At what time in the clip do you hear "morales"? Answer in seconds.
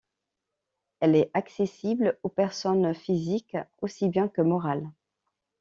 4.41-4.89